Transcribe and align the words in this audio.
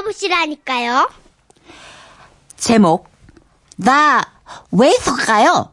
들어보시라니까요. 0.00 1.08
제목 2.56 3.08
나왜 3.76 4.90
있을까요? 4.90 5.68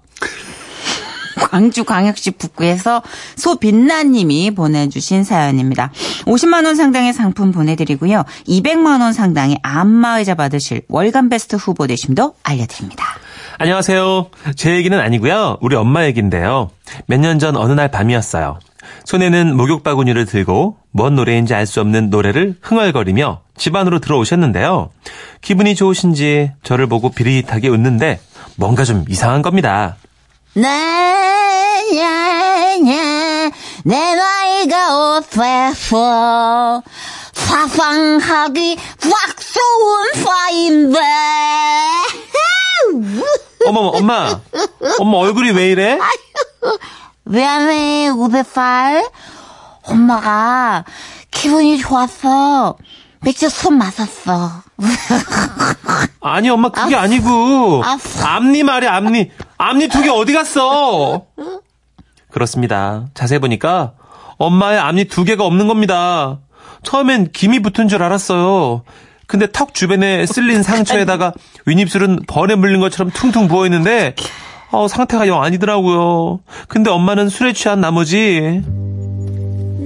광주광역시 1.39 2.31
북구에서 2.31 3.03
소빛나님이 3.35 4.51
보내주신 4.51 5.23
사연입니다. 5.23 5.91
50만 6.25 6.65
원 6.65 6.75
상당의 6.75 7.13
상품 7.13 7.51
보내드리고요. 7.51 8.23
200만 8.47 9.01
원 9.01 9.13
상당의 9.13 9.59
안마의자 9.61 10.35
받으실 10.35 10.81
월간 10.89 11.29
베스트 11.29 11.55
후보 11.55 11.85
되심도 11.87 12.33
알려드립니다. 12.43 13.05
안녕하세요. 13.59 14.29
제 14.55 14.75
얘기는 14.75 14.97
아니고요. 14.99 15.57
우리 15.61 15.75
엄마 15.75 16.05
얘기인데요. 16.05 16.71
몇 17.05 17.19
년 17.19 17.39
전 17.39 17.55
어느 17.55 17.73
날 17.73 17.91
밤이었어요. 17.91 18.59
손에는 19.05 19.55
목욕 19.55 19.83
바구니를 19.83 20.25
들고 20.25 20.77
뭔 20.91 21.15
노래인지 21.15 21.53
알 21.53 21.65
수 21.65 21.79
없는 21.81 22.09
노래를 22.09 22.55
흥얼거리며 22.61 23.41
집 23.57 23.75
안으로 23.75 23.99
들어오셨는데요. 23.99 24.89
기분이 25.41 25.75
좋으신지 25.75 26.51
저를 26.63 26.87
보고 26.87 27.09
비릿하게 27.09 27.67
웃는데 27.69 28.19
뭔가 28.55 28.83
좀 28.83 29.05
이상한 29.09 29.41
겁니다. 29.41 29.95
나냐냐 31.73 33.51
내 33.83 34.15
나이가 34.15 35.15
어때서 35.17 36.81
사상하기 37.33 38.75
꽉 38.75 39.37
좋은 39.53 40.23
파인데 40.25 40.99
어머, 43.67 43.79
엄마. 43.81 44.39
엄마 44.99 45.17
얼굴이 45.17 45.51
왜 45.51 45.71
이래? 45.71 45.99
미안해 47.29 48.09
우대살 48.09 49.05
엄마가 49.83 50.85
기분이 51.31 51.77
좋았어 51.77 52.77
맥주 53.21 53.49
손 53.49 53.77
마셨어 53.77 54.51
아니, 56.21 56.49
엄마 56.49 56.69
그게 56.69 56.95
아 56.95 57.07
니고. 57.07 57.81
아프. 57.83 58.23
앞니 58.23 58.61
말이야, 58.63 58.93
앞니. 58.95 59.31
앞니 59.57 59.87
두 59.87 60.01
개 60.03 60.09
어디 60.09 60.33
갔어? 60.33 61.25
그렇습니다. 62.29 63.05
자세히 63.15 63.39
보니까 63.39 63.93
엄마의 64.37 64.77
앞니 64.77 65.05
두 65.05 65.23
개가 65.23 65.43
없는 65.45 65.67
겁니다. 65.67 66.39
처음엔 66.83 67.31
김이 67.31 67.61
붙은 67.61 67.87
줄 67.87 68.03
알았어요. 68.03 68.83
근데 69.25 69.47
턱 69.51 69.73
주변에 69.73 70.25
쓸린 70.27 70.61
상처에다가 70.63 71.33
윗입술은 71.65 72.19
벌에 72.27 72.55
물린 72.55 72.79
것처럼 72.81 73.11
퉁퉁 73.11 73.47
부어 73.47 73.65
있는데 73.65 74.13
어, 74.71 74.87
상태가 74.87 75.27
영 75.27 75.43
아니더라고요. 75.43 76.39
근데 76.67 76.89
엄마는 76.89 77.29
술에 77.29 77.53
취한 77.53 77.79
나머지 77.81 78.63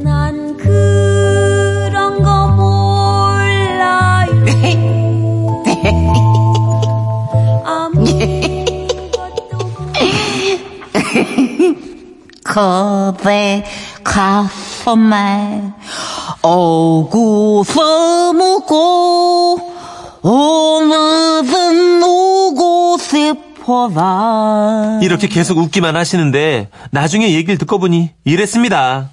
난 0.04 0.58
그런 0.58 2.22
거 2.24 2.48
몰라요. 2.50 4.32
겁에 12.44 13.64
가슴에 14.04 15.62
오구 16.44 17.64
서무고 17.66 19.60
오늘은 20.24 22.04
오고 22.04 22.98
싶 22.98 23.51
어라 23.72 25.00
이렇게 25.02 25.28
계속 25.28 25.58
웃기만 25.58 25.96
하시는데 25.96 26.70
나중에 26.92 27.32
얘기를 27.34 27.58
듣고 27.58 27.80
보니 27.80 28.12
이랬습니다. 28.26 29.10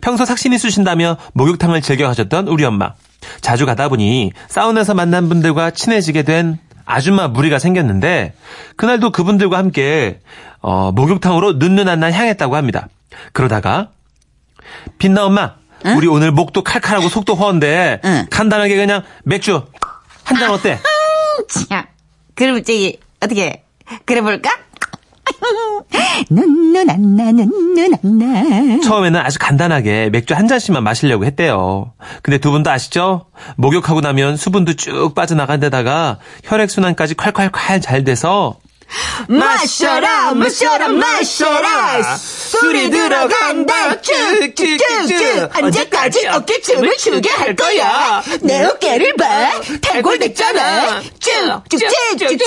평소 0.00 0.24
삭신이 0.24 0.58
쑤신다며 0.58 1.16
목욕탕을 1.32 1.80
즐겨 1.82 2.08
하셨던 2.08 2.48
우리 2.48 2.64
엄마. 2.64 2.92
자주 3.40 3.66
가다 3.66 3.88
보니 3.88 4.32
사우나에서 4.48 4.94
만난 4.94 5.28
분들과 5.28 5.70
친해지게 5.72 6.22
된 6.22 6.58
아줌마 6.84 7.28
무리가 7.28 7.58
생겼는데 7.58 8.34
그날도 8.76 9.10
그분들과 9.12 9.58
함께 9.58 10.20
어, 10.60 10.92
목욕탕으로 10.92 11.54
눈누난날 11.54 12.12
향했다고 12.12 12.56
합니다. 12.56 12.88
그러다가 13.32 13.88
빛나 14.98 15.24
엄마 15.24 15.54
우리 15.96 16.06
오늘 16.06 16.32
목도 16.32 16.62
칼칼하고 16.64 17.08
속도 17.08 17.34
허한데 17.34 18.00
응. 18.04 18.26
간단하게 18.30 18.76
그냥 18.76 19.02
맥주 19.24 19.62
한 20.24 20.38
잔 20.38 20.50
어때? 20.50 20.78
자, 21.68 21.86
그럼 22.38 22.62
저기 22.62 23.00
어떻게 23.20 23.64
그래 24.04 24.20
볼까? 24.20 24.48
눈누난나 26.30 27.32
눈누난나 27.32 28.80
처음에는 28.80 29.18
아주 29.20 29.40
간단하게 29.40 30.10
맥주 30.10 30.34
한 30.34 30.46
잔씩만 30.46 30.84
마시려고 30.84 31.24
했대요. 31.24 31.92
근데 32.22 32.38
두 32.38 32.52
분도 32.52 32.70
아시죠? 32.70 33.26
목욕하고 33.56 34.02
나면 34.02 34.36
수분도 34.36 34.74
쭉 34.74 35.16
빠져나간 35.16 35.58
데다가 35.58 36.20
혈액순환까지 36.44 37.14
콸콸콸 37.14 37.82
잘 37.82 38.04
돼서 38.04 38.60
마셔라 39.28 40.34
마셔라 40.34 40.88
마셔라. 40.88 42.16
술이 42.16 42.90
들어간다. 42.90 44.00
쭉쭉쭉쭉. 44.00 45.62
언제까지 45.62 46.26
어깨춤을 46.28 46.96
추게 46.96 47.28
할 47.30 47.54
거야? 47.54 48.22
내 48.42 48.64
어깨를 48.64 49.14
봐. 49.16 49.50
탈골됐잖아. 49.82 51.02
쭉쭉쭉쭉쭉 51.18 52.38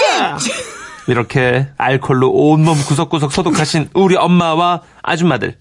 이렇게 1.08 1.68
알콜로 1.78 2.30
온몸 2.32 2.76
구석구석 2.84 3.32
소독하신 3.32 3.90
우리 3.94 4.16
엄마와 4.16 4.82
아줌마들. 5.02 5.58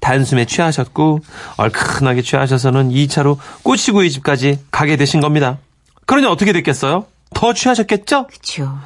단숨에 0.00 0.46
취하셨고 0.46 1.20
얼큰하게 1.56 2.22
취하셔서는 2.22 2.90
2차로 2.90 3.38
꼬치구이 3.62 4.10
집까지 4.10 4.58
가게 4.72 4.96
되신 4.96 5.20
겁니다. 5.20 5.58
그러니 6.06 6.26
어떻게 6.26 6.52
됐겠어요? 6.52 7.06
더 7.34 7.52
취하셨겠죠? 7.54 8.26
그쵸 8.26 8.78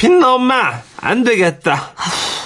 빛나 0.00 0.32
엄마 0.34 0.80
안 0.96 1.24
되겠다. 1.24 1.90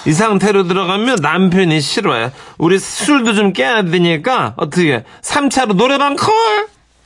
이 0.07 0.13
상태로 0.13 0.67
들어가면 0.67 1.19
남편이 1.23 1.81
싫어해. 1.81 2.33
우리 2.59 2.81
술도 2.81 3.35
좀 3.35 3.53
깨야 3.53 3.85
되니까 3.85 4.55
어떻게 4.57 5.05
3차로 5.23 5.75
노래방 5.77 6.17
콜? 6.17 6.35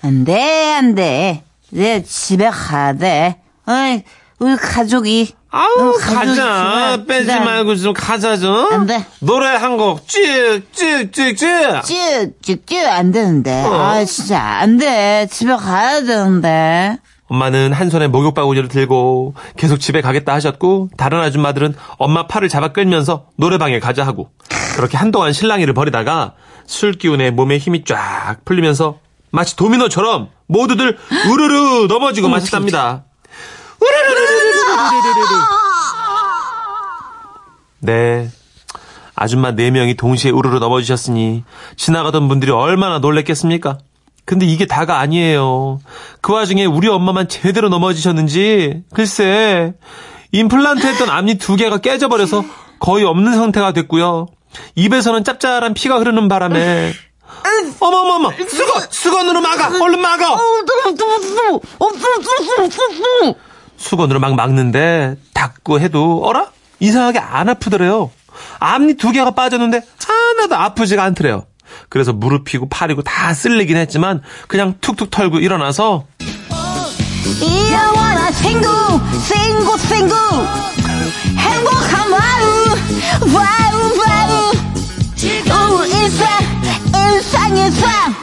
안 0.03 0.25
돼 0.25 0.73
안 0.75 0.95
돼 0.95 1.43
내 1.71 2.03
집에 2.03 2.49
가야 2.49 2.95
돼 2.95 3.37
어이 3.69 4.03
우리 4.39 4.57
가족이 4.57 5.35
아우 5.51 5.91
어, 5.91 5.93
가자 5.99 7.05
빼지 7.07 7.25
기다려. 7.27 7.45
말고 7.45 7.77
좀 7.77 7.93
가자 7.93 8.39
좀 8.39 8.73
안 8.73 8.87
돼. 8.87 9.05
노래 9.21 9.49
한 9.49 9.77
곡 9.77 10.07
쭉 10.07 10.63
쭉 10.73 11.13
쭉 11.13 11.37
쭉 11.37 11.83
쭉 11.83 12.41
쭉 12.41 12.65
쭉 12.67 12.87
안 12.87 13.13
되는데 13.13 13.65
어. 13.65 13.75
아 13.75 14.03
진짜 14.07 14.41
안 14.41 14.79
돼 14.79 15.27
집에 15.31 15.55
가야 15.57 16.01
되는데 16.01 16.97
엄마는 17.29 17.73
한 17.73 17.91
손에 17.91 18.09
목욕 18.09 18.35
바구니를 18.35 18.69
들고 18.69 19.35
계속 19.57 19.79
집에 19.79 20.01
가겠다 20.01 20.33
하셨고 20.35 20.91
다른 20.97 21.21
아줌마들은 21.21 21.75
엄마 21.99 22.27
팔을 22.27 22.49
잡아 22.49 22.69
끌면서 22.69 23.27
노래방에 23.37 23.81
가자 23.81 24.07
하고 24.07 24.31
그렇게 24.77 24.97
한동안 24.97 25.33
실랑이를 25.33 25.75
벌이다가 25.75 26.35
술 26.67 26.93
기운에 26.93 27.31
몸에 27.31 27.59
힘이 27.59 27.85
쫙 27.85 28.37
풀리면서 28.45 28.99
마치 29.31 29.57
도미노처럼 29.57 30.29
모두들 30.47 30.99
우르르 31.31 31.87
넘어지고 31.87 32.29
마셨답니다. 32.29 33.05
우르르르르르르르르르. 33.81 35.39
네. 37.81 38.31
아줌마 39.15 39.51
네명이 39.51 39.95
동시에 39.95 40.31
우르르 40.31 40.59
넘어지셨으니 40.59 41.45
지나가던 41.77 42.29
분들이 42.29 42.53
얼마나 42.53 43.01
놀랬겠습니까? 43.01 43.79
근데 44.29 44.45
이게 44.45 44.67
다가 44.67 44.99
아니에요. 44.99 45.81
그 46.21 46.35
와중에 46.35 46.67
우리 46.67 46.87
엄마만 46.87 47.29
제대로 47.29 47.71
넘어지셨는지 47.71 48.83
글쎄 48.93 49.73
임플란트 50.33 50.87
했던 50.87 51.09
앞니 51.09 51.37
두 51.37 51.57
개가 51.57 51.79
깨져버려서 51.79 52.45
거의 52.79 53.05
없는 53.07 53.33
상태가 53.33 53.73
됐고요. 53.73 54.27
입에서는 54.75 55.25
짭짤한 55.25 55.73
피가 55.73 55.99
흐르는 56.01 56.29
바람에 56.29 56.93
어머머머 57.81 58.31
수건 58.47 58.83
수건으로 58.91 59.41
막아 59.41 59.69
얼른 59.83 59.99
막아 59.99 60.35
수건으로 63.79 64.21
막 64.21 64.35
막는데 64.35 65.17
닦고 65.33 65.81
해도 65.81 66.21
어라 66.27 66.49
이상하게 66.81 67.19
안 67.19 67.49
아프더래요. 67.49 68.11
앞니 68.59 68.95
두 68.95 69.11
개가 69.11 69.31
빠졌는데 69.31 69.81
하나도 70.07 70.55
아프지가 70.55 71.03
않더래요. 71.03 71.47
그래서 71.89 72.13
무릎이고 72.13 72.69
팔이고 72.69 73.03
다 73.03 73.33
쓸리긴 73.35 73.77
했지만 73.77 74.23
그냥 74.49 74.75
툭툭 74.81 75.11
털고 75.11 75.39
일어나서 75.39 76.05
영원한 77.73 78.33
친구 78.35 78.69
친구 79.27 79.79
친구. 79.87 80.15
행복한 81.37 82.11
와우 82.11 82.77
와우 83.35 83.99
와우. 83.99 84.53
우 85.81 85.87
인생 85.87 86.27
인상 86.95 87.57
인상 87.57 88.15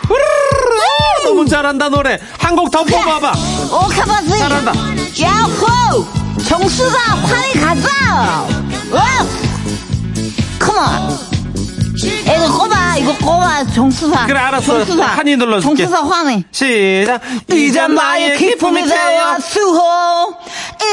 너무 1.23 1.45
잘한다 1.47 1.89
노래. 1.89 2.19
한 2.39 2.55
곡 2.55 2.71
더 2.71 2.83
뽑아봐. 2.83 3.31
오카바스 3.71 4.37
잘한다. 4.37 4.73
야호 5.21 6.05
정수가 6.47 6.97
파리 7.27 7.53
가자. 7.59 8.47
와. 8.91 9.03
컴온 10.59 11.34
이거 12.25 12.57
꼽아 12.57 12.97
이거 12.97 13.15
꼽아 13.17 13.63
정수사. 13.65 14.25
그래, 14.25 14.39
알았어. 14.39 14.77
정수사. 14.79 15.05
환희 15.05 15.35
눌러줄게. 15.37 15.85
정수사 15.85 16.03
환희. 16.07 16.43
시작. 16.51 17.21
이제 17.51 17.87
나의 17.87 18.37
기쁨이 18.37 18.83
되어 18.87 19.39
수호. 19.39 20.33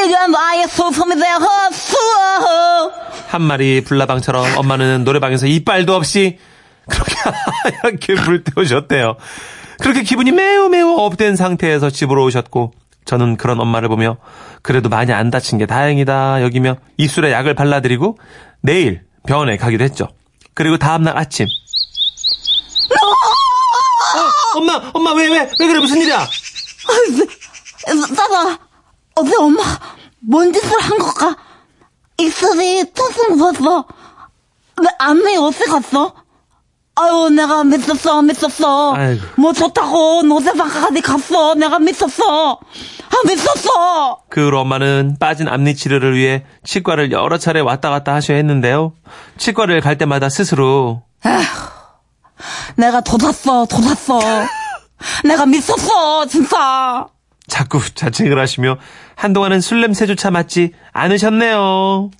이제 0.05 0.27
나의 0.27 0.69
소품이 0.69 1.17
되어 1.17 1.39
수호. 1.73 2.93
한 3.29 3.43
마리 3.43 3.83
불나방처럼 3.83 4.59
엄마는 4.59 5.05
노래방에서 5.05 5.47
이빨도 5.47 5.95
없이 5.95 6.39
그렇게 6.89 7.15
이렇게 7.89 8.15
불태우셨대요. 8.15 9.17
그렇게 9.81 10.03
기분이 10.03 10.33
매우 10.33 10.69
매우 10.69 10.97
업된 10.99 11.37
상태에서 11.37 11.89
집으로 11.91 12.25
오셨고 12.25 12.73
저는 13.05 13.37
그런 13.37 13.59
엄마를 13.61 13.89
보며 13.89 14.19
그래도 14.61 14.89
많이 14.89 15.13
안 15.13 15.31
다친 15.31 15.59
게 15.59 15.67
다행이다 15.67 16.43
여기며 16.43 16.77
입술에 16.99 17.33
약을 17.33 17.55
발라드리고 17.55 18.19
내일 18.61 19.03
병원에 19.27 19.57
가기로 19.57 19.83
했죠. 19.85 20.09
그리고 20.55 20.77
다음날 20.79 21.17
아침 21.19 21.47
어, 24.15 24.59
엄마 24.59 24.91
엄마 24.93 25.13
왜 25.15 25.29
왜 25.29 25.39
왜 25.59 25.67
그래 25.67 25.79
무슨 25.81 26.01
일이야? 26.03 26.27
따다, 28.17 28.59
어제 29.17 29.35
엄마, 29.39 29.63
뭔 30.21 30.53
짓을 30.53 30.71
한 30.81 30.99
걸까? 30.99 31.37
입술이 32.19 32.93
퉁퉁 32.93 33.37
부었어. 33.39 33.85
내 34.81 34.89
안내 34.99 35.37
어디 35.37 35.65
갔어? 35.65 36.15
아유, 37.03 37.31
내가 37.31 37.65
미쳤어, 37.65 38.23
미쳤어. 38.23 38.95
아이고. 38.95 39.25
뭐 39.37 39.53
좋다고 39.53 40.23
노래방까지 40.23 41.01
갔어. 41.01 41.55
내가 41.55 41.79
미쳤어. 41.79 42.53
아, 42.53 43.17
미쳤어. 43.27 44.21
그 44.31 44.47
후로 44.47 44.61
엄마는 44.61 45.17
빠진 45.19 45.49
앞니 45.49 45.75
치료를 45.75 46.17
위해 46.17 46.45
치과를 46.65 47.13
여러 47.13 47.39
차례 47.39 47.61
왔다 47.61 47.91
갔다 47.91 48.15
하셔야 48.15 48.37
했는데요. 48.39 48.93
치과를 49.37 49.81
갈 49.81 49.99
때마다 49.99 50.29
스스로 50.29 51.03
내가 52.77 53.01
돋았어, 53.01 53.67
돋았어. 53.67 54.21
내가 55.25 55.47
미쳤어, 55.47 56.27
진짜. 56.27 57.07
자꾸 57.49 57.81
자책을 57.95 58.39
하시며 58.39 58.77
한동안은 59.17 59.61
술 59.61 59.81
냄새조차 59.81 60.31
맡지 60.31 60.73
않으셨네요. 60.93 62.11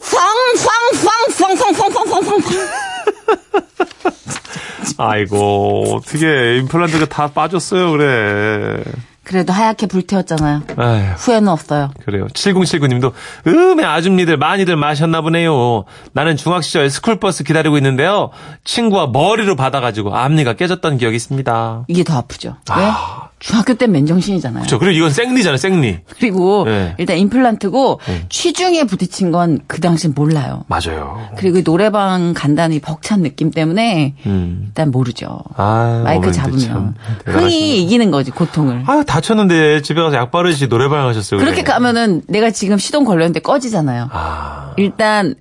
쌍쌍쌍쌍쌍쌍쌍쌍쌍. 0.00 2.97
아이고 4.98 5.96
어떻게 5.96 6.58
임플란트가 6.58 7.06
다 7.06 7.28
빠졌어요 7.28 7.90
그래. 7.92 8.82
그래도 9.22 9.52
하얗게 9.52 9.86
불태웠잖아요. 9.88 10.62
아휴 10.78 11.12
후회는 11.18 11.48
없어요. 11.48 11.90
그래요. 12.04 12.26
7079님도 12.28 13.12
음에 13.46 13.84
아줌니들 13.84 14.38
많이들 14.38 14.76
마셨나 14.76 15.20
보네요. 15.20 15.84
나는 16.12 16.36
중학 16.38 16.64
시절 16.64 16.88
스쿨버스 16.88 17.44
기다리고 17.44 17.76
있는데요. 17.76 18.30
친구가 18.64 19.08
머리로 19.08 19.54
받아가지고 19.54 20.16
앞니가 20.16 20.54
깨졌던 20.54 20.96
기억이 20.96 21.16
있습니다. 21.16 21.84
이게 21.88 22.04
더 22.04 22.16
아프죠. 22.16 22.56
왜? 22.74 22.84
아. 22.84 23.27
중학교 23.38 23.74
때 23.74 23.86
맨정신이잖아요. 23.86 24.66
저 24.66 24.78
그리고 24.78 24.92
이건 24.96 25.10
생리잖아요 25.10 25.56
생리. 25.58 25.98
그리고 26.18 26.64
네. 26.64 26.94
일단 26.98 27.18
임플란트고 27.18 28.00
취중에 28.28 28.84
부딪힌 28.84 29.30
건 29.30 29.58
그 29.68 29.80
당시 29.80 30.08
몰라요. 30.08 30.64
맞아요. 30.68 31.20
그리고 31.36 31.62
노래방 31.62 32.32
간다는 32.34 32.76
이 32.76 32.80
벅찬 32.80 33.22
느낌 33.22 33.50
때문에 33.50 34.14
음. 34.26 34.64
일단 34.68 34.90
모르죠. 34.90 35.40
아, 35.56 36.02
마이크 36.04 36.32
잡으면. 36.32 36.94
흥이 37.26 37.82
이기는 37.82 38.10
거지 38.10 38.30
고통을. 38.30 38.82
아 38.86 39.02
다쳤는데 39.06 39.82
집에 39.82 40.00
가서 40.02 40.16
약 40.16 40.30
바르시 40.30 40.68
노래방 40.68 41.06
하셨어요. 41.08 41.38
그렇게 41.40 41.62
그래. 41.62 41.72
가면은 41.72 42.22
내가 42.28 42.50
지금 42.50 42.78
시동 42.78 43.04
걸렸는데 43.04 43.40
꺼지잖아요. 43.40 44.08
아 44.12 44.72
일단 44.76 45.26
맛 45.28 45.36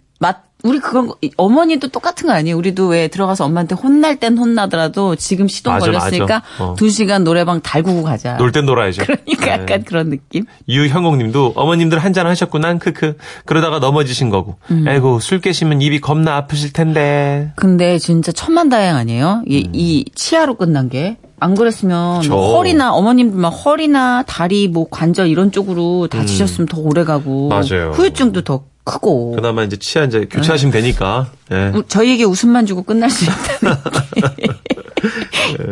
우리 0.64 0.80
거 0.80 1.16
어머니도 1.38 1.90
똑같은 1.90 2.28
거 2.28 2.34
아니에요? 2.34 2.58
우리도 2.58 2.88
왜 2.88 3.08
들어가서 3.10 3.46
엄마한테 3.46 3.76
혼날 3.76 4.16
땐 4.16 4.38
혼나더라도 4.38 5.16
지금 5.16 5.48
시동 5.48 5.74
맞아, 5.74 5.86
걸렸으니까 5.86 6.42
맞아. 6.58 6.64
어. 6.64 6.76
두 6.76 6.90
시간 6.90 7.24
노래방 7.24 7.62
달구고 7.62 8.02
가자. 8.04 8.38
놀 8.38 8.52
땐 8.52 8.66
놀아야죠. 8.66 9.04
그러니까 9.04 9.46
네. 9.46 9.52
약간 9.52 9.84
그런 9.84 10.10
느낌. 10.10 10.46
유형옥 10.68 11.18
님도 11.18 11.54
어머님들 11.56 12.00
한잔 12.00 12.26
하셨구나 12.26 12.78
크크 12.80 13.18
그러다가 13.46 13.80
넘어지신 13.80 14.30
거고. 14.32 14.58
음. 14.72 14.86
아이고 14.88 15.20
술 15.20 15.42
깨시면 15.42 15.82
입이 15.82 16.02
겁나 16.02 16.36
아프실 16.38 16.74
텐데. 16.74 17.52
근데 17.56 18.00
진짜 18.00 18.32
천만다행 18.32 18.96
아니에요? 18.96 19.44
이, 19.48 19.70
이 19.74 20.06
치아로 20.16 20.56
끝난 20.56 20.90
게. 20.90 21.18
안 21.40 21.54
그랬으면 21.54 22.22
그쵸. 22.22 22.36
허리나 22.36 22.94
어머님들 22.96 23.38
막 23.40 23.50
허리나 23.50 24.24
다리 24.26 24.68
뭐 24.68 24.88
관절 24.90 25.28
이런 25.28 25.52
쪽으로 25.52 26.08
다치셨으면 26.08 26.68
더 26.68 26.80
오래 26.82 27.04
가고 27.04 27.46
음. 27.46 27.50
맞아요. 27.50 27.92
후유증도 27.94 28.42
더 28.42 28.64
크고 28.88 29.34
그나마 29.36 29.64
이제 29.64 29.76
치아 29.78 30.04
이제 30.06 30.26
교체하시면 30.30 30.72
되니까. 30.72 31.28
예. 31.52 31.72
우- 31.76 31.84
저희에게 31.88 32.24
웃음만 32.24 32.66
주고 32.66 32.84
끝날 32.84 33.10
수 33.10 33.26
있다는 33.26 33.78
게. 34.38 34.48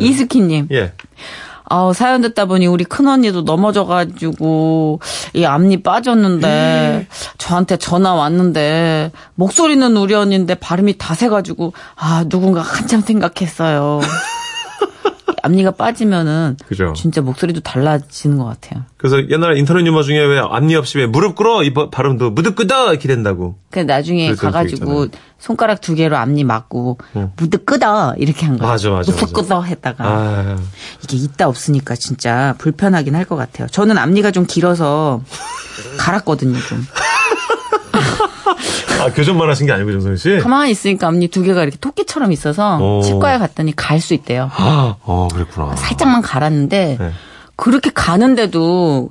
이스키님, 0.00 0.68
예. 0.72 0.92
아우 1.68 1.92
사연 1.92 2.22
듣다 2.22 2.44
보니 2.44 2.68
우리 2.68 2.84
큰 2.84 3.08
언니도 3.08 3.42
넘어져가지고 3.42 5.00
이 5.34 5.44
앞니 5.44 5.82
빠졌는데 5.82 7.08
저한테 7.38 7.76
전화 7.76 8.14
왔는데 8.14 9.10
목소리는 9.34 9.96
우리 9.96 10.14
언니인데 10.14 10.54
발음이 10.54 10.96
다 10.96 11.14
새가지고 11.16 11.72
아 11.96 12.24
누군가 12.28 12.60
한참 12.60 13.00
생각했어요. 13.00 14.00
앞니가 15.46 15.70
빠지면은 15.72 16.56
그죠. 16.68 16.92
진짜 16.96 17.20
목소리도 17.22 17.60
달라지는 17.60 18.38
것 18.38 18.44
같아요. 18.44 18.84
그래서 18.96 19.28
옛날 19.30 19.56
인터넷 19.56 19.86
유머 19.86 20.02
중에 20.02 20.18
왜 20.24 20.38
앞니 20.38 20.74
없이 20.76 20.98
왜 20.98 21.06
무릎 21.06 21.34
꿇어 21.36 21.62
이 21.62 21.72
버- 21.72 21.90
발음도 21.90 22.30
무릎 22.30 22.56
끄다 22.56 22.90
이렇게 22.90 23.08
된다고. 23.08 23.56
그 23.70 23.80
나중에 23.80 24.34
가가지고 24.34 25.08
손가락 25.38 25.80
두 25.80 25.94
개로 25.94 26.16
앞니 26.16 26.44
막고 26.44 26.98
응. 27.16 27.32
무드 27.36 27.64
끄다 27.64 28.14
이렇게 28.16 28.46
한 28.46 28.58
거예요. 28.58 28.72
맞아, 28.72 28.90
맞아, 28.90 29.12
맞아. 29.12 29.26
끄다 29.26 29.62
했다가 29.62 30.04
아, 30.04 30.56
이게 31.04 31.16
있다 31.16 31.48
없으니까 31.48 31.94
진짜 31.94 32.54
불편하긴 32.58 33.14
할 33.14 33.26
것 33.26 33.36
같아요. 33.36 33.66
저는 33.68 33.98
앞니가 33.98 34.30
좀 34.30 34.46
길어서 34.46 35.20
갈았거든요, 35.98 36.58
좀. 36.60 36.86
아 39.00 39.10
교정만 39.12 39.48
하신 39.50 39.66
게 39.66 39.72
아니고 39.72 39.92
정선 39.92 40.16
씨. 40.16 40.38
가만히 40.38 40.70
있으니까 40.70 41.08
앞니 41.08 41.28
두 41.28 41.42
개가 41.42 41.62
이렇게 41.62 41.76
토끼처럼 41.78 42.32
있어서 42.32 42.78
오. 42.78 43.02
치과에 43.02 43.38
갔더니 43.38 43.74
갈 43.76 44.00
수 44.00 44.14
있대요. 44.14 44.50
아, 44.54 44.96
어 45.02 45.28
그랬구나. 45.32 45.74
살짝만 45.76 46.22
갈았는데 46.22 46.96
네. 47.00 47.10
그렇게 47.56 47.90
가는데도 47.92 49.10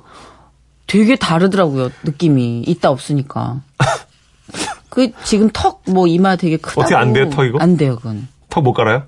되게 0.86 1.16
다르더라고요, 1.16 1.90
느낌이. 2.04 2.62
있다 2.66 2.90
없으니까. 2.90 3.60
그 4.90 5.10
지금 5.24 5.50
턱 5.52 5.82
뭐 5.88 6.06
이마 6.06 6.36
되게 6.36 6.56
크다고. 6.56 6.80
어떻게 6.80 6.94
안 6.96 7.12
돼요, 7.12 7.28
턱 7.30 7.44
이거? 7.44 7.58
안 7.60 7.76
돼요, 7.76 7.96
그건. 7.96 8.28
턱 8.48 8.62
못 8.64 8.72
갈아요? 8.72 9.04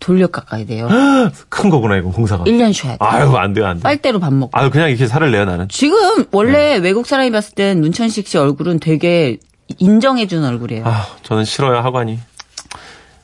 돌려 0.00 0.26
깎아야 0.28 0.64
돼요. 0.66 0.88
큰 1.48 1.70
거구나 1.70 1.96
이건 1.96 2.12
공사가. 2.12 2.44
1년 2.44 2.72
쉬어야 2.72 2.96
돼요. 2.96 3.08
아유 3.10 3.36
안 3.36 3.52
돼요 3.52 3.66
안 3.66 3.76
돼. 3.76 3.82
빨대로 3.82 4.18
밥 4.20 4.32
먹고. 4.32 4.56
아유 4.58 4.70
그냥 4.70 4.88
이렇게 4.90 5.06
살을 5.06 5.30
내요 5.30 5.44
나는. 5.44 5.68
지금 5.68 6.24
원래 6.32 6.74
네. 6.74 6.76
외국 6.78 7.06
사람이 7.06 7.30
봤을 7.32 7.54
땐 7.54 7.80
문천식 7.80 8.26
씨 8.28 8.38
얼굴은 8.38 8.78
되게 8.80 9.38
인정해준 9.78 10.44
얼굴이에요. 10.44 10.84
아 10.86 11.06
저는 11.22 11.44
싫어요 11.44 11.78
하관이. 11.78 12.18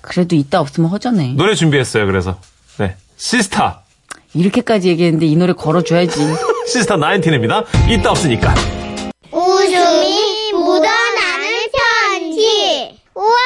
그래도 0.01 0.37
있다 0.37 0.61
없으면 0.61 0.91
허전해. 0.91 1.33
노래 1.35 1.55
준비했어요 1.55 2.07
그래서. 2.07 2.39
네 2.79 2.97
시스타 3.17 3.83
이렇게까지 4.35 4.89
얘기했는데 4.89 5.27
이 5.27 5.37
노래 5.37 5.53
걸어줘야지. 5.53 6.21
시스타 6.69 6.97
19입니다. 6.97 7.65
있다 7.91 8.11
없으니까. 8.11 8.55
웃음이 9.33 10.53
묻어나는 10.53 11.67
편지. 11.73 12.99
우와, 13.15 13.37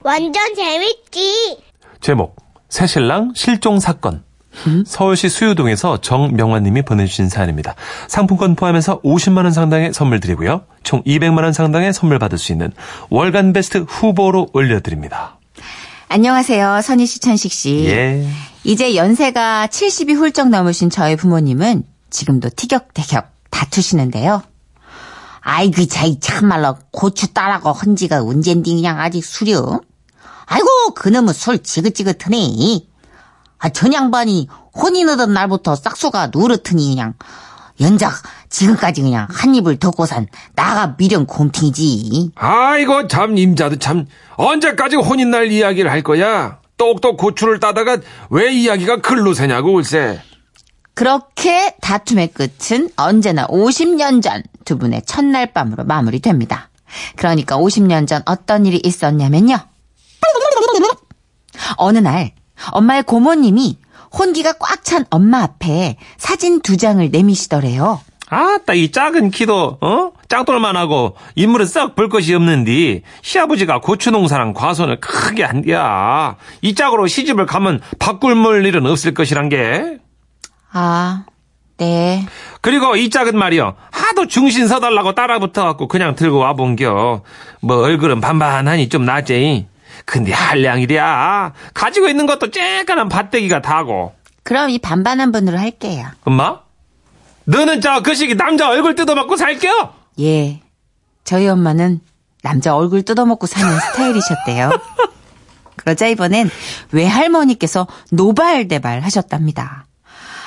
완전 0.00 0.54
재밌지. 0.54 1.58
제목 2.00 2.36
새신랑 2.68 3.32
실종 3.34 3.78
사건. 3.80 4.24
서울시 4.86 5.28
수유동에서 5.28 6.00
정명환님이 6.00 6.82
보내주신 6.82 7.28
사연입니다. 7.28 7.74
상품권 8.08 8.54
포함해서 8.54 9.00
50만 9.02 9.44
원 9.44 9.52
상당의 9.52 9.92
선물 9.92 10.20
드리고요. 10.20 10.62
총 10.82 11.02
200만 11.04 11.42
원 11.42 11.52
상당의 11.52 11.92
선물 11.92 12.18
받을 12.18 12.38
수 12.38 12.52
있는 12.52 12.72
월간 13.10 13.52
베스트 13.52 13.78
후보로 13.78 14.48
올려드립니다. 14.52 15.38
안녕하세요. 16.08 16.82
선희 16.82 17.06
씨, 17.06 17.20
천식 17.20 17.52
씨. 17.52 17.86
예. 17.86 18.28
이제 18.64 18.96
연세가 18.96 19.68
70이 19.68 20.14
훌쩍 20.14 20.50
넘으신 20.50 20.90
저희 20.90 21.16
부모님은 21.16 21.84
지금도 22.10 22.50
티격태격 22.50 23.30
다투시는데요. 23.48 24.42
아이고, 25.40 25.86
자이 25.86 26.20
참말로 26.20 26.76
고추 26.90 27.32
따라고 27.32 27.72
헌지가 27.72 28.22
언젠디 28.22 28.74
그냥 28.74 29.00
아직 29.00 29.24
수려. 29.24 29.80
아이고, 30.44 30.94
그놈의 30.94 31.32
술 31.32 31.62
지긋지긋하네. 31.62 32.91
아, 33.62 33.68
전양반이 33.68 34.48
혼인 34.74 35.08
하던 35.08 35.32
날부터 35.32 35.76
싹수가 35.76 36.28
노릇하니 36.28 36.90
그냥 36.90 37.14
연작 37.80 38.12
지금까지 38.48 39.02
그냥 39.02 39.26
한 39.30 39.54
입을 39.54 39.78
덮고 39.78 40.04
산 40.06 40.26
나가 40.54 40.96
미련 40.96 41.26
곰팅이지. 41.26 42.32
아이고 42.34 43.06
참 43.08 43.38
임자도 43.38 43.78
참 43.78 44.06
언제까지 44.36 44.96
혼인 44.96 45.30
날 45.30 45.50
이야기를 45.50 45.90
할 45.90 46.02
거야? 46.02 46.58
똑똑 46.76 47.16
고추를 47.16 47.60
따다가 47.60 47.98
왜 48.30 48.52
이야기가 48.52 49.00
글로 49.00 49.34
새냐고 49.34 49.74
글쎄. 49.74 50.20
그렇게 50.94 51.74
다툼의 51.80 52.32
끝은 52.34 52.90
언제나 52.96 53.46
50년 53.46 54.22
전 54.22 54.42
두 54.64 54.78
분의 54.78 55.02
첫날 55.06 55.52
밤으로 55.52 55.84
마무리됩니다. 55.84 56.70
그러니까 57.16 57.56
50년 57.56 58.06
전 58.06 58.22
어떤 58.26 58.66
일이 58.66 58.80
있었냐면요. 58.84 59.58
어느 61.76 61.98
날 61.98 62.32
엄마의 62.70 63.02
고모님이 63.02 63.78
혼기가 64.16 64.52
꽉 64.60 64.84
찬 64.84 65.04
엄마 65.10 65.42
앞에 65.42 65.96
사진 66.18 66.60
두 66.60 66.76
장을 66.76 67.08
내미시더래요. 67.10 68.00
아따 68.28 68.72
이 68.74 68.90
작은 68.90 69.30
키도 69.30 69.78
어? 69.80 70.12
짱돌만하고 70.28 71.16
인물은 71.34 71.66
썩 71.66 71.94
볼 71.94 72.08
것이 72.08 72.34
없는디 72.34 73.02
시아버지가 73.20 73.80
고추 73.80 74.10
농사랑 74.10 74.54
과손을 74.54 75.00
크게 75.00 75.44
한디야 75.44 76.36
이 76.62 76.74
짝으로 76.74 77.06
시집을 77.06 77.44
가면 77.46 77.80
바꿀물 77.98 78.64
일은 78.66 78.86
없을 78.86 79.12
것이란 79.14 79.50
게. 79.50 79.98
아, 80.72 81.24
네. 81.76 82.26
그리고 82.62 82.96
이 82.96 83.10
짝은 83.10 83.36
말이여 83.36 83.76
하도 83.90 84.26
중신 84.26 84.66
서달라고 84.66 85.14
따라붙어갖고 85.14 85.88
그냥 85.88 86.14
들고 86.14 86.38
와본겨. 86.38 87.22
뭐 87.60 87.76
얼굴은 87.82 88.20
반반하니 88.22 88.88
좀 88.88 89.04
낫지 89.04 89.66
근데 90.04 90.32
한량이랴 90.32 91.52
가지고 91.74 92.08
있는 92.08 92.26
것도 92.26 92.50
쬐깐한 92.50 93.08
밭대기가 93.10 93.62
다고 93.62 94.14
그럼 94.42 94.70
이 94.70 94.78
반반한 94.78 95.32
분으로 95.32 95.58
할게요. 95.58 96.06
엄마 96.24 96.60
너는 97.44 97.80
저 97.80 98.02
그 98.02 98.14
시기 98.14 98.36
남자 98.36 98.68
얼굴 98.68 98.94
뜯어먹고 98.94 99.36
살겨 99.36 99.94
예. 100.20 100.60
저희 101.24 101.46
엄마는 101.48 102.00
남자 102.42 102.74
얼굴 102.76 103.02
뜯어먹고 103.02 103.46
사는 103.46 103.78
스타일이셨대요. 103.78 104.70
그러자 105.76 106.06
이번엔 106.08 106.50
외할머니께서 106.92 107.86
노발대발 108.10 109.00
하셨답니다. 109.00 109.86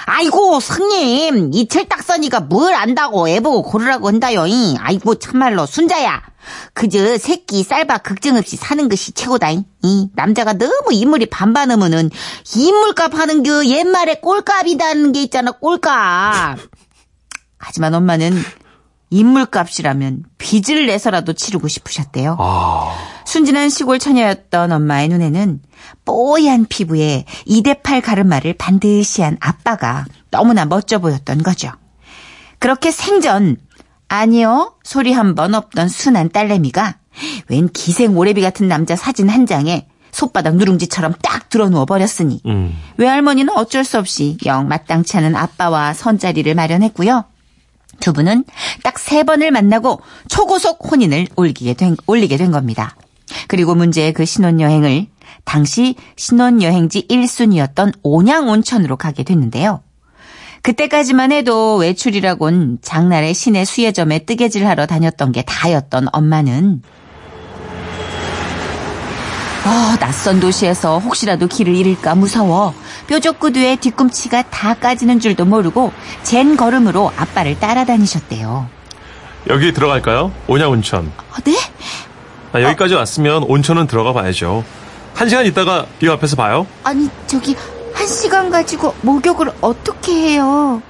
아이고, 0.07 0.59
성님, 0.59 1.51
이철 1.53 1.85
딱선이가 1.85 2.41
뭘 2.41 2.73
안다고 2.75 3.27
애보고 3.27 3.63
고르라고 3.63 4.07
한다요. 4.07 4.45
이. 4.47 4.75
아이고, 4.79 5.15
참말로, 5.15 5.65
순자야. 5.65 6.21
그저 6.73 7.17
새끼 7.17 7.63
쌀밥 7.63 8.03
걱정 8.03 8.37
없이 8.37 8.55
사는 8.55 8.87
것이 8.87 9.13
최고다잉. 9.13 9.63
이 9.83 10.09
남자가 10.15 10.53
너무 10.53 10.91
인물이 10.91 11.25
반반하면은 11.27 12.11
인물값 12.55 13.15
하는 13.15 13.41
그 13.41 13.67
옛말에 13.67 14.19
꼴값이라는 14.21 15.11
게 15.11 15.23
있잖아, 15.23 15.51
꼴값. 15.51 16.59
하지만 17.57 17.95
엄마는 17.95 18.37
인물값이라면 19.09 20.23
빚을 20.37 20.85
내서라도 20.85 21.33
치르고 21.33 21.67
싶으셨대요. 21.67 22.37
순진한 23.25 23.69
시골 23.69 23.97
처녀였던 23.97 24.71
엄마의 24.71 25.07
눈에는 25.09 25.61
뽀얀 26.05 26.65
피부에 26.67 27.25
2대8 27.47 28.01
가르마를 28.01 28.53
반드시 28.53 29.21
한 29.21 29.37
아빠가 29.39 30.05
너무나 30.31 30.65
멋져 30.65 30.99
보였던 30.99 31.43
거죠. 31.43 31.71
그렇게 32.59 32.91
생전 32.91 33.57
아니요 34.07 34.75
소리 34.83 35.11
한 35.13 35.35
번 35.35 35.55
없던 35.55 35.89
순한 35.89 36.29
딸내미가 36.29 36.97
웬 37.49 37.69
기생 37.69 38.17
오래비 38.17 38.41
같은 38.41 38.67
남자 38.67 38.95
사진 38.95 39.29
한 39.29 39.45
장에 39.45 39.87
손바닥 40.11 40.55
누룽지처럼 40.55 41.13
딱 41.21 41.49
들어누워 41.49 41.85
버렸으니 41.85 42.39
음. 42.45 42.73
외할머니는 42.97 43.53
어쩔 43.57 43.83
수 43.83 43.97
없이 43.97 44.37
영 44.45 44.67
마땅치 44.67 45.17
않은 45.17 45.35
아빠와 45.35 45.93
선자리를 45.93 46.53
마련했고요. 46.55 47.25
두 47.99 48.13
분은 48.13 48.45
딱 48.83 48.99
세 48.99 49.23
번을 49.23 49.51
만나고 49.51 50.01
초고속 50.29 50.89
혼인을 50.91 51.27
올리게 51.35 51.73
된, 51.73 51.95
올리게 52.07 52.37
된 52.37 52.51
겁니다. 52.51 52.95
그리고 53.47 53.75
문제의 53.75 54.13
그 54.13 54.25
신혼여행을 54.25 55.07
당시 55.43 55.95
신혼여행지 56.15 57.07
1순위였던 57.09 57.93
온양온천으로 58.03 58.97
가게 58.97 59.23
됐는데요. 59.23 59.81
그때까지만 60.61 61.31
해도 61.31 61.75
외출이라곤 61.77 62.79
장날에 62.81 63.33
시내 63.33 63.65
수혜점에 63.65 64.19
뜨개질하러 64.19 64.87
다녔던 64.87 65.31
게 65.31 65.43
다였던 65.43 66.07
엄마는 66.11 66.81
어, 69.65 69.97
낯선 69.99 70.39
도시에서 70.39 70.99
혹시라도 70.99 71.47
길을 71.47 71.75
잃을까 71.75 72.13
무서워 72.15 72.73
뾰족 73.07 73.39
구두에 73.39 73.75
뒤꿈치가 73.77 74.43
다 74.43 74.75
까지는 74.75 75.19
줄도 75.19 75.45
모르고 75.45 75.91
젠 76.23 76.55
걸음으로 76.55 77.11
아빠를 77.17 77.59
따라다니셨대요. 77.59 78.67
여기 79.49 79.73
들어갈까요? 79.73 80.31
온양온천 80.47 81.05
어, 81.05 81.35
네? 81.43 81.55
아, 82.53 82.61
여기까지 82.61 82.95
왔으면 82.95 83.43
온천은 83.43 83.85
들어가 83.87 84.13
봐야죠 84.13 84.63
한 85.15 85.29
시간 85.29 85.45
있다가 85.45 85.87
이 86.03 86.07
앞에서 86.07 86.35
봐요 86.35 86.67
아니 86.83 87.09
저기 87.25 87.55
한 87.93 88.05
시간 88.05 88.49
가지고 88.49 88.93
목욕을 89.01 89.51
어떻게 89.61 90.11
해요? 90.11 90.81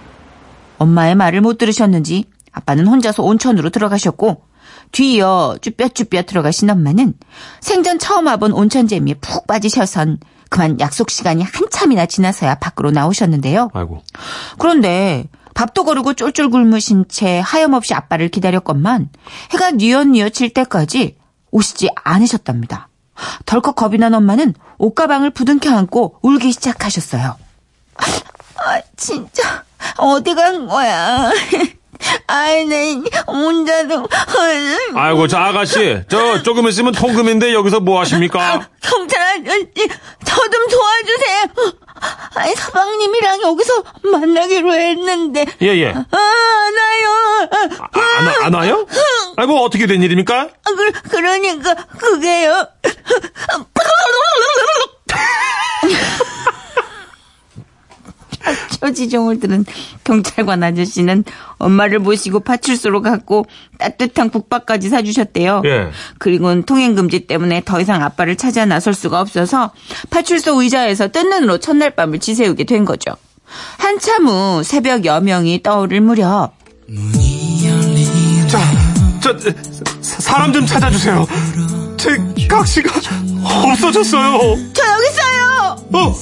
엄마의 0.79 1.15
말을 1.15 1.41
못 1.41 1.57
들으셨는지 1.57 2.25
아빠는 2.51 2.87
혼자서 2.87 3.23
온천으로 3.23 3.69
들어가셨고 3.69 4.41
뒤이어 4.91 5.57
쭈뼛쭈뼛 5.61 6.25
들어가신 6.25 6.69
엄마는 6.69 7.13
생전 7.59 7.99
처음 7.99 8.27
와본 8.27 8.51
온천 8.51 8.87
재미에 8.87 9.15
푹 9.15 9.45
빠지셔선 9.45 10.19
그만 10.49 10.79
약속 10.79 11.09
시간이 11.09 11.43
한참이나 11.43 12.05
지나서야 12.05 12.55
밖으로 12.55 12.91
나오셨는데요. 12.91 13.69
아이고 13.73 14.01
그런데 14.57 15.25
밥도 15.53 15.85
거르고 15.85 16.13
쫄쫄 16.13 16.49
굶으신 16.49 17.05
채 17.09 17.39
하염없이 17.39 17.93
아빠를 17.93 18.29
기다렸건만 18.29 19.09
해가 19.51 19.71
뉘엿뉘엿 19.71 20.33
질 20.33 20.49
때까지 20.53 21.17
오시지 21.51 21.89
않으셨답니다. 21.95 22.89
덜컥 23.45 23.75
겁이 23.75 23.97
난 23.97 24.13
엄마는 24.13 24.53
옷가방을 24.77 25.31
부둥켜 25.31 25.71
안고 25.75 26.19
울기 26.21 26.51
시작하셨어요. 26.51 27.37
아, 27.97 28.81
진짜 28.97 29.63
어디 29.97 30.33
간 30.35 30.67
거야? 30.67 31.31
아이, 32.27 32.65
내 32.65 32.93
혼자도 33.27 34.07
아이고 34.95 35.27
저 35.27 35.37
아가씨 35.37 36.01
저 36.09 36.41
조금 36.43 36.67
있으면 36.67 36.91
통금인데 36.93 37.53
여기서 37.53 37.79
뭐 37.79 37.99
하십니까? 38.01 38.67
경찰 38.81 39.21
아저씨 39.41 39.87
저 40.25 40.49
좀 40.49 40.67
도와주세요. 40.67 41.75
아이, 42.35 42.53
서방님이랑 42.55 43.41
여기서 43.43 43.83
만나기로 44.03 44.73
했는데 44.73 45.45
예 45.61 45.79
예 45.81 45.89
아, 45.91 46.05
나요. 46.11 47.49
아, 47.79 47.89
안, 48.17 48.27
와- 48.27 48.35
안 48.45 48.53
와요? 48.53 48.85
아이 49.37 49.47
뭐 49.47 49.61
어떻게 49.61 49.87
된 49.87 50.03
일입니까? 50.03 50.41
아, 50.41 50.47
그, 50.75 50.91
그러니까 51.09 51.73
그게요. 51.97 52.67
처지종을 58.89 59.39
들은 59.39 59.65
경찰관 60.03 60.61
아저씨는 60.63 61.23
엄마를 61.57 61.99
모시고 61.99 62.41
파출소로 62.41 63.01
갔고 63.01 63.45
따뜻한 63.79 64.29
국밥까지 64.29 64.89
사주셨대요. 64.89 65.63
예. 65.65 65.87
그리고는 66.19 66.63
통행금지 66.63 67.21
때문에 67.27 67.63
더 67.65 67.81
이상 67.81 68.03
아빠를 68.03 68.35
찾아 68.35 68.65
나설 68.65 68.93
수가 68.93 69.21
없어서 69.21 69.71
파출소 70.11 70.61
의자에서 70.61 71.07
뜬 71.07 71.29
눈으로 71.29 71.57
첫날 71.57 71.91
밤을 71.91 72.19
지새우게 72.19 72.65
된 72.65 72.85
거죠. 72.85 73.11
한참 73.77 74.27
후 74.27 74.61
새벽 74.63 75.05
여명이 75.05 75.63
떠오를 75.63 76.01
무렵 76.01 76.51
자, 78.47 78.59
저 79.21 79.37
사- 80.01 80.19
사람 80.19 80.53
좀 80.53 80.65
찾아주세요. 80.65 81.25
제 81.97 82.17
각시가 82.47 82.91
없어졌어요. 83.71 84.39
저 84.73 84.83
여기 84.83 85.07
있어요. 85.09 85.77
어, 85.93 86.15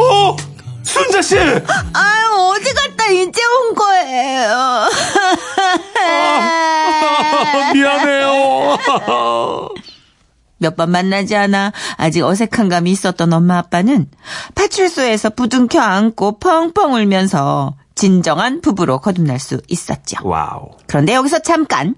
어, 0.00 0.36
순자 0.92 1.22
씨. 1.22 1.38
아유 1.38 2.52
어디 2.54 2.74
갔다 2.74 3.06
이제 3.08 3.40
온 3.44 3.74
거예요. 3.74 4.88
아, 6.02 7.72
미안해요. 7.72 8.78
몇 10.62 10.76
번 10.76 10.90
만나지 10.90 11.34
않아 11.36 11.72
아직 11.96 12.22
어색한 12.22 12.68
감이 12.68 12.90
있었던 12.90 13.32
엄마 13.32 13.56
아빠는 13.58 14.10
파출소에서 14.54 15.30
부둥켜 15.30 15.80
안고 15.80 16.38
펑펑 16.38 16.92
울면서 16.94 17.76
진정한 17.94 18.60
부부로 18.60 18.98
거듭날 19.00 19.38
수 19.38 19.60
있었죠. 19.68 20.18
wow. 20.22 20.70
그런데 20.86 21.14
여기서 21.14 21.38
잠깐 21.40 21.94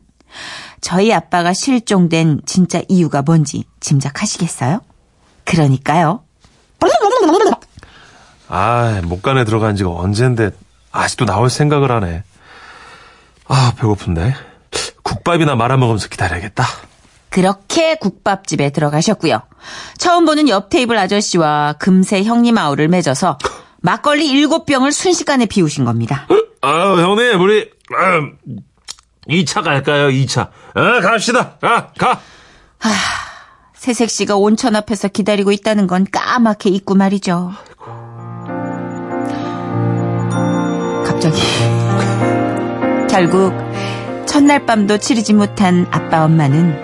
저희 0.81 1.13
아빠가 1.13 1.53
실종된 1.53 2.43
진짜 2.47 2.81
이유가 2.89 3.23
뭔지 3.23 3.65
짐작하시겠어요? 3.81 4.81
그러니까요. 5.45 6.23
아, 8.55 9.01
목간에 9.05 9.45
들어간 9.45 9.77
지가 9.77 9.89
언젠데 9.89 10.51
아직도 10.93 11.25
나올 11.25 11.49
생각을 11.49 11.91
하네. 11.91 12.23
아, 13.49 13.73
배고픈데. 13.79 14.35
국밥이나 15.03 15.55
말아먹으면서 15.57 16.09
기다려야겠다. 16.09 16.63
그렇게 17.31 17.95
국밥집에 17.95 18.69
들어가셨고요. 18.69 19.41
처음 19.97 20.27
보는 20.27 20.51
옆 20.51 20.69
테이블 20.69 20.99
아저씨와 20.99 21.77
금세 21.79 22.25
형님 22.25 22.59
아우를 22.59 22.89
맺어서 22.89 23.39
막걸리 23.81 24.29
일곱 24.29 24.67
병을 24.67 24.93
순식간에 24.93 25.47
비우신 25.47 25.87
겁니다. 25.87 26.27
아, 26.61 26.69
형님, 26.99 27.41
우리 27.41 27.71
음, 27.99 28.37
2차 29.31 29.65
갈까요? 29.65 30.09
2차. 30.09 30.51
아, 30.75 31.01
갑시다. 31.01 31.57
아, 31.63 31.87
가. 31.99 32.21
새색 33.73 34.11
씨가 34.11 34.37
온천 34.37 34.77
앞에서 34.77 35.09
기다리고 35.09 35.53
있다는 35.53 35.87
건 35.87 36.07
까맣게 36.13 36.69
잊고 36.69 36.95
말이죠. 36.95 37.53
갑자기 41.23 41.41
결국 43.09 43.55
첫날 44.27 44.67
밤도 44.67 44.99
치르지 44.99 45.35
못한 45.35 45.87
아빠 45.93 46.25
엄마는 46.25 46.77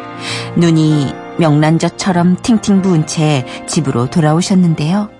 눈이 0.56 1.12
명란젓처럼 1.38 2.36
팅팅 2.42 2.82
부은 2.82 3.08
채 3.08 3.44
집으로 3.66 4.10
돌아오셨는데요. 4.10 5.10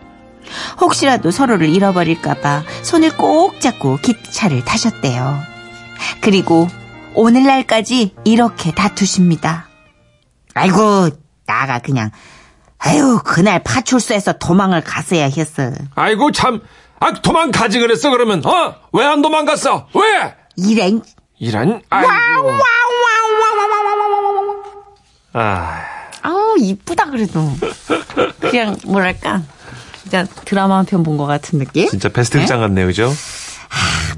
혹시라도 0.81 1.33
서로를 1.33 1.69
잃어버릴까봐 1.69 2.63
손을 2.83 3.17
꼭 3.17 3.61
잡고 3.61 3.97
기차를 3.97 4.65
타셨대요. 4.65 5.41
그리고 6.21 6.69
오늘날까지 7.15 8.15
이렇게 8.25 8.73
다투십니다. 8.73 9.67
아이고, 10.55 11.11
나가 11.45 11.81
그냥, 11.81 12.11
아유, 12.79 13.21
그날 13.25 13.63
파출소에서 13.65 14.35
도망을 14.35 14.83
갔어야 14.83 15.25
했어. 15.25 15.73
아이고 15.97 16.31
참. 16.31 16.61
아 17.01 17.13
도망가지 17.13 17.79
그랬어 17.81 18.11
그러면 18.11 18.45
어? 18.45 18.75
왜 18.93 19.05
안 19.05 19.23
도망갔어? 19.23 19.89
왜? 19.95 20.35
이랭. 20.57 21.03
이런 21.39 21.81
아이고. 21.91 22.11
아, 25.33 25.85
아우, 26.23 26.57
이쁘다, 26.59 27.07
그래도. 27.11 27.49
그냥, 28.41 28.77
뭐랄까. 28.87 29.43
진짜 30.03 30.25
드라마 30.45 30.79
한 30.79 30.87
편 30.87 31.03
본 31.05 31.17
것 31.19 31.27
같은 31.27 31.59
느낌? 31.59 31.87
진짜 31.89 32.09
베스트 32.09 32.39
극장 32.39 32.61
같네요, 32.61 32.87
그죠? 32.87 33.13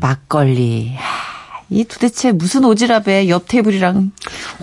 막걸리. 0.01 0.95
하, 0.97 1.61
이 1.69 1.85
도대체 1.85 2.33
무슨 2.33 2.63
오지랖에 2.63 3.29
옆 3.29 3.49
테이블이랑 3.49 4.13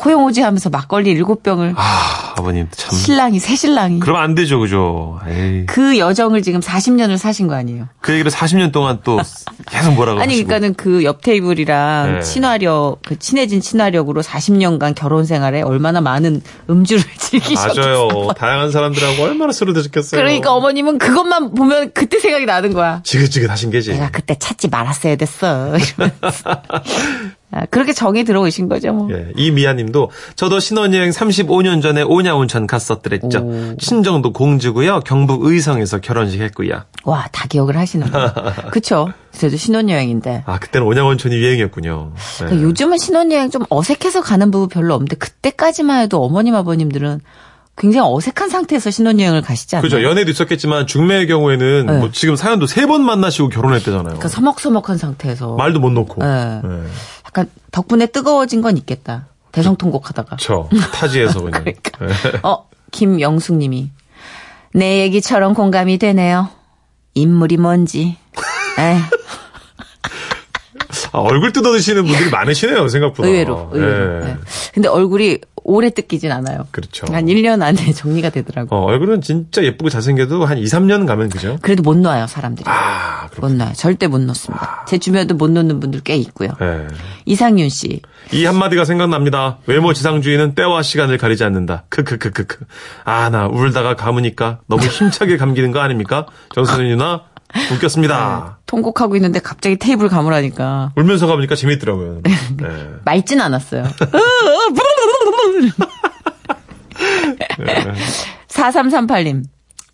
호용오지 0.04 0.42
하면서 0.42 0.70
막걸리 0.70 1.12
일곱 1.12 1.44
병을 1.44 1.74
아, 1.78 2.27
아버님 2.38 2.68
참. 2.72 2.92
신랑이 2.96 3.40
새 3.40 3.56
신랑이 3.56 4.00
그러면 4.00 4.22
안 4.22 4.36
되죠, 4.36 4.60
그죠? 4.60 5.20
에이. 5.28 5.66
그 5.66 5.98
여정을 5.98 6.42
지금 6.44 6.60
40년을 6.60 7.18
사신 7.18 7.48
거 7.48 7.56
아니에요? 7.56 7.88
그 8.02 8.14
얘기를 8.14 8.32
40년 8.32 8.72
동안 8.72 9.00
또 9.04 9.20
계속 9.72 9.94
뭐라고 9.94 10.20
아니 10.20 10.34
하시고. 10.34 10.48
그러니까는 10.48 10.74
그 10.76 11.04
옆 11.04 11.22
테이블이랑 11.22 12.14
네. 12.16 12.22
친화력 12.22 13.00
그 13.06 13.18
친해진 13.20 13.62
친화력으로 13.62 14.22
40년간 14.22 14.94
결혼 14.96 15.26
생활에 15.26 15.62
얼마나 15.62 16.02
많은 16.02 16.42
음주를 16.70 17.04
즐기셨겠어요. 17.18 18.08
맞아요. 18.08 18.34
다양한 18.34 18.72
사람들하고 18.72 19.24
얼마나 19.24 19.52
술을 19.52 19.74
드셨겠어요. 19.74 20.20
그러니까 20.20 20.52
어머님은 20.54 20.98
그것만 20.98 21.54
보면 21.56 21.92
그때 21.94 22.20
생각이 22.20 22.46
나는 22.46 22.74
거야. 22.74 23.02
지긋지긋하신 23.04 23.72
게지. 23.72 23.92
내가 23.94 24.10
그때 24.12 24.36
찾지 24.38 24.68
말았어야 24.70 25.16
됐어. 25.16 25.74
아, 27.50 27.66
그렇게 27.70 27.94
정이 27.94 28.26
들어오신 28.26 28.68
거죠, 28.68 28.92
뭐. 28.92 29.10
예, 29.12 29.32
이미아님도 29.38 30.12
저도 30.36 30.60
신혼여행 30.60 31.12
35년 31.12 31.82
전에 31.82 32.02
오냐온천 32.02 32.68
갔었더랬죠. 32.68 33.40
오. 33.40 33.76
친정도 33.78 34.34
공주고요. 34.34 35.00
경북 35.06 35.46
의성에서 35.46 36.00
결혼식 36.00 36.42
했고요. 36.42 36.82
와, 37.06 37.26
다 37.32 37.48
기억을 37.48 37.78
하시는구나. 37.78 38.34
그쵸? 38.72 39.10
저도 39.32 39.56
신혼여행인데. 39.56 40.44
아 40.46 40.60
그때는 40.60 40.86
오냐온천이 40.88 41.36
유행이었군요. 41.36 42.12
예. 42.16 42.46
그러니까 42.46 42.64
요즘은 42.68 42.98
신혼여행 42.98 43.50
좀 43.50 43.64
어색해서 43.70 44.22
가는 44.22 44.52
부부 44.52 44.68
별로 44.68 44.94
없는데 44.96 45.16
그때까지만 45.16 46.02
해도 46.02 46.22
어머님 46.24 46.54
아버님들은 46.56 47.22
굉장히 47.80 48.10
어색한 48.12 48.50
상태에서 48.50 48.90
신혼여행을 48.90 49.44
가시지 49.44 49.76
않나요? 49.76 49.84
그죠. 49.84 50.02
연애도 50.02 50.32
있었겠지만 50.32 50.88
중매의 50.88 51.28
경우에는 51.28 51.86
네. 51.86 51.98
뭐 52.00 52.10
지금 52.12 52.36
사연도 52.36 52.66
세 52.66 52.88
번 52.88 53.04
만나시고 53.06 53.50
결혼했대잖아요. 53.50 54.04
그러니까 54.04 54.28
서먹서먹한 54.30 54.98
상태에서 54.98 55.56
말도 55.58 55.80
못 55.80 55.92
놓고. 55.92 56.24
네. 56.24 56.62
예. 57.28 57.30
약간 57.30 57.50
덕분에 57.72 58.08
뜨거워진 58.08 58.62
건 58.62 58.78
있겠다. 58.78 59.28
대성통곡 59.52 60.10
하다가. 60.10 60.36
그쵸. 60.38 60.70
타지에서 60.94 61.42
그냥. 61.42 61.64
그러니까. 61.92 62.06
예. 62.06 62.40
어, 62.44 62.68
김영숙 62.92 63.58
님이 63.58 63.92
내 64.74 65.00
얘기처럼 65.02 65.54
공감이 65.54 65.98
되네요. 65.98 66.50
인물이 67.14 67.58
뭔지. 67.58 68.18
에이, 68.80 69.02
아, 71.12 71.20
얼굴 71.20 71.52
뜯어드시는 71.52 72.06
분들이 72.06 72.30
많으시네요, 72.30 72.88
생각보다. 72.88 73.28
의외로. 73.28 73.70
의외로. 73.74 74.22
예. 74.22 74.26
네. 74.26 74.38
근데 74.78 74.90
얼굴이 74.90 75.40
오래 75.64 75.90
뜯기진 75.90 76.32
않아요. 76.32 76.68
그렇죠. 76.70 77.12
한 77.12 77.26
1년 77.26 77.64
안에 77.64 77.94
정리가 77.98 78.30
되더라고. 78.30 78.76
어, 78.76 78.84
얼굴은 78.86 79.22
진짜 79.22 79.64
예쁘고 79.64 79.90
잘생겨도 79.90 80.46
한 80.46 80.60
2, 80.60 80.66
3년 80.66 81.08
가면 81.08 81.30
그죠? 81.30 81.58
그래도 81.64 81.82
못 81.82 81.98
놔요, 81.98 82.28
사람들이. 82.28 82.70
아, 82.70 83.26
그렇 83.32 83.48
못 83.50 83.56
놔요. 83.56 83.74
절대 83.74 84.06
못 84.06 84.22
놓습니다. 84.22 84.86
제 84.88 85.00
주변에도 85.00 85.34
못 85.34 85.50
놓는 85.50 85.80
분들 85.80 86.02
꽤 86.02 86.16
있고요. 86.18 86.50
예. 86.62 86.86
이상윤 87.26 87.70
씨. 87.70 88.04
이 88.32 88.46
한마디가 88.46 88.86
생각납니다. 88.86 89.58
외모 89.66 89.94
지상주의는 89.94 90.54
때와 90.54 90.84
시간을 90.84 91.18
가리지 91.18 91.44
않는다. 91.44 91.86
크크크크크. 91.90 92.66
아, 93.04 93.32
나 93.32 93.48
울다가 93.48 93.96
감으니까 93.96 94.60
너무 94.68 94.86
힘차게 94.86 95.38
감기는 95.38 95.72
거 95.72 95.80
아닙니까? 95.80 96.28
정선희 96.54 96.88
누나, 96.90 97.24
웃겼습니다. 97.74 98.60
통곡하고 98.66 99.16
있는데 99.16 99.40
갑자기 99.40 99.78
테이블 99.78 100.10
감으라니까. 100.10 100.92
울면서 100.96 101.28
감으니까 101.28 101.56
재밌더라고요. 101.56 102.22
네. 102.24 102.68
맑진 103.06 103.40
않았어요. 103.42 103.84
4338님. 108.48 109.44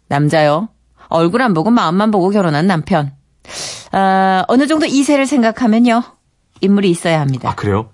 남자요. 0.07 0.69
얼굴 1.07 1.41
안 1.41 1.53
보고 1.53 1.69
마음만 1.69 2.11
보고 2.11 2.29
결혼한 2.29 2.67
남편. 2.67 3.11
아, 3.91 4.43
어느 4.47 4.67
정도 4.67 4.85
이세를 4.85 5.25
생각하면요. 5.25 6.01
인물이 6.61 6.89
있어야 6.89 7.19
합니다. 7.19 7.49
아, 7.49 7.55
그래요? 7.55 7.89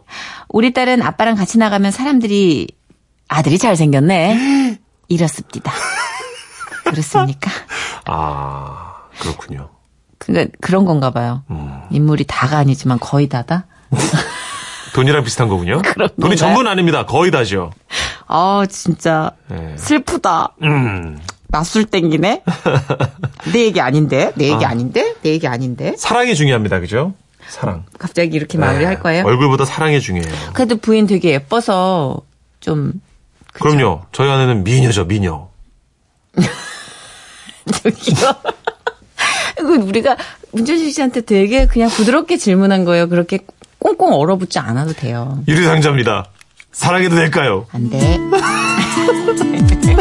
우리 0.48 0.74
딸은 0.74 1.02
아빠랑 1.02 1.36
같이 1.36 1.58
나가면 1.58 1.92
사람들이 1.92 2.68
아들이 3.28 3.58
잘생겼네. 3.58 4.80
이렇습니다. 5.10 5.72
그렇습니까? 6.86 7.52
아, 8.06 8.89
그렇군요. 9.20 9.70
그러니까 10.18 10.52
그런 10.62 10.86
건가 10.86 11.12
봐요. 11.12 11.44
음. 11.50 11.82
인물이 11.92 12.26
다가 12.26 12.58
아니지만 12.58 13.00
거의 13.00 13.28
다다. 13.30 13.66
돈이랑 14.94 15.24
비슷한 15.24 15.48
거군요. 15.48 15.82
돈이? 16.20 16.36
전부는 16.36 16.70
아닙니다. 16.70 17.06
거의 17.06 17.32
다죠. 17.32 17.72
아 18.28 18.66
진짜 18.70 19.32
예. 19.52 19.76
슬프다. 19.78 20.56
음. 20.64 21.20
낯술 21.48 21.86
땡기네. 21.86 22.44
내 23.54 23.60
얘기 23.62 23.82
아닌데, 23.82 24.32
내 24.36 24.50
얘기 24.52 24.66
아. 24.66 24.74
닌데 24.74 25.16
내 25.22 25.32
얘기 25.32 25.48
아닌데. 25.48 25.96
사랑이 25.98 26.36
중요합니다. 26.36 26.80
그죠? 26.80 27.14
사랑. 27.48 27.86
갑자기 27.98 28.36
이렇게 28.36 28.58
마무리할 28.60 28.96
네. 28.96 29.00
거예요? 29.02 29.26
얼굴보다 29.26 29.66
사랑이 29.66 30.00
중요해요. 30.00 30.52
그래도 30.54 30.78
부인 30.78 31.08
되게 31.08 31.32
예뻐서 31.32 32.22
좀 32.60 32.94
그럼요. 33.54 34.04
저희 34.12 34.30
아내는 34.30 34.64
미녀죠, 34.64 35.06
미녀. 35.06 35.48
저기요. 37.72 38.36
그 39.64 39.76
우리가 39.76 40.16
문재준 40.52 40.92
씨한테 40.92 41.22
되게 41.22 41.66
그냥 41.68 41.90
부드럽게 41.90 42.38
질문한 42.38 42.86
거예요. 42.86 43.08
그렇게 43.10 43.40
꽁꽁 43.78 44.14
얼어붙지 44.14 44.60
않아도 44.60 44.94
돼요. 44.94 45.40
유리상자입니다. 45.48 46.26
사랑해도 46.72 47.16
될까요? 47.16 47.66
안 47.72 47.90
돼. 47.90 48.20